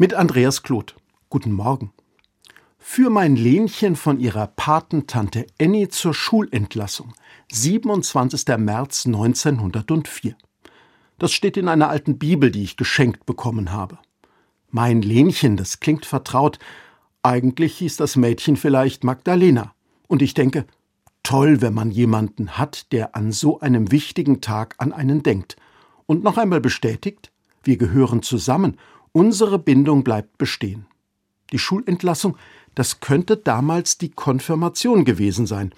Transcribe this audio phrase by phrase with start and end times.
[0.00, 0.96] Mit Andreas Kloth.
[1.28, 1.92] Guten Morgen.
[2.78, 7.12] Für mein Lenchen von ihrer Patentante Annie zur Schulentlassung.
[7.52, 8.56] 27.
[8.56, 10.36] März 1904.
[11.18, 13.98] Das steht in einer alten Bibel, die ich geschenkt bekommen habe.
[14.70, 16.58] Mein Lenchen, das klingt vertraut.
[17.22, 19.74] Eigentlich hieß das Mädchen vielleicht Magdalena.
[20.08, 20.64] Und ich denke,
[21.22, 25.56] toll, wenn man jemanden hat, der an so einem wichtigen Tag an einen denkt.
[26.06, 27.30] Und noch einmal bestätigt,
[27.64, 28.78] wir gehören zusammen
[29.12, 30.86] Unsere Bindung bleibt bestehen.
[31.52, 32.36] Die Schulentlassung,
[32.74, 35.74] das könnte damals die Konfirmation gewesen sein.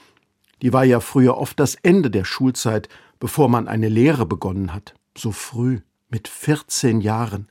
[0.61, 2.89] Die war ja früher oft das Ende der Schulzeit,
[3.19, 4.95] bevor man eine Lehre begonnen hat.
[5.17, 7.49] So früh, mit 14 Jahren.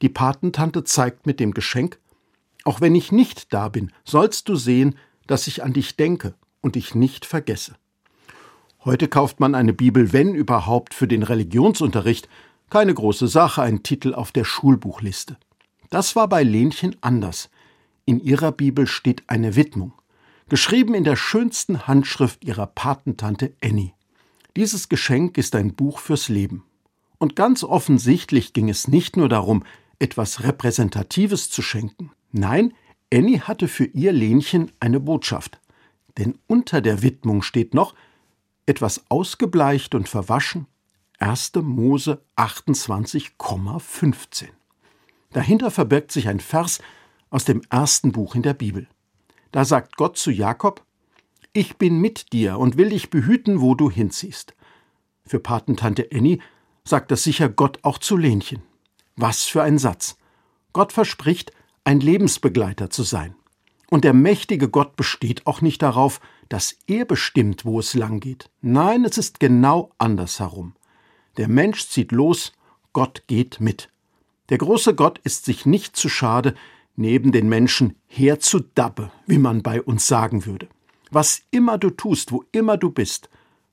[0.00, 1.98] Die Patentante zeigt mit dem Geschenk,
[2.64, 6.74] auch wenn ich nicht da bin, sollst du sehen, dass ich an dich denke und
[6.74, 7.74] dich nicht vergesse.
[8.84, 12.28] Heute kauft man eine Bibel, wenn überhaupt, für den Religionsunterricht,
[12.70, 15.36] keine große Sache, ein Titel auf der Schulbuchliste.
[15.90, 17.50] Das war bei Lenchen anders.
[18.06, 19.92] In ihrer Bibel steht eine Widmung,
[20.48, 23.92] geschrieben in der schönsten Handschrift ihrer Patentante Annie.
[24.56, 26.64] Dieses Geschenk ist ein Buch fürs Leben.
[27.18, 29.64] Und ganz offensichtlich ging es nicht nur darum,
[29.98, 32.12] etwas Repräsentatives zu schenken.
[32.32, 32.72] Nein,
[33.12, 35.60] Annie hatte für ihr Lenchen eine Botschaft.
[36.18, 37.94] Denn unter der Widmung steht noch,
[38.66, 40.66] etwas ausgebleicht und verwaschen,
[41.20, 41.52] 1.
[41.62, 44.48] Mose 28,15.
[45.32, 46.80] Dahinter verbirgt sich ein Vers
[47.28, 48.88] aus dem ersten Buch in der Bibel.
[49.52, 50.82] Da sagt Gott zu Jakob:
[51.52, 54.54] Ich bin mit dir und will dich behüten, wo du hinziehst.
[55.26, 56.38] Für Patentante Annie
[56.84, 58.62] sagt das sicher Gott auch zu Lenchen.
[59.16, 60.16] Was für ein Satz.
[60.72, 61.52] Gott verspricht,
[61.84, 63.34] ein Lebensbegleiter zu sein.
[63.90, 68.48] Und der mächtige Gott besteht auch nicht darauf, dass er bestimmt, wo es lang geht.
[68.62, 70.76] Nein, es ist genau andersherum.
[71.40, 72.52] Der Mensch zieht los,
[72.92, 73.88] Gott geht mit.
[74.50, 76.54] Der große Gott ist sich nicht zu schade,
[76.96, 80.68] neben den Menschen herzudabbe, wie man bei uns sagen würde.
[81.10, 83.30] Was immer du tust, wo immer du bist,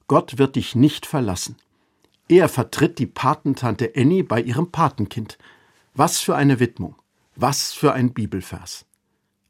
[0.08, 1.58] Gott wird dich nicht verlassen.
[2.30, 5.38] Er vertritt die Patentante Annie bei ihrem Patenkind.
[5.94, 6.96] Was für eine Widmung,
[7.36, 8.86] was für ein Bibelvers.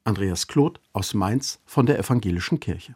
[0.06, 2.86] Andreas Kloth aus Mainz von der Evangelischen Kirche.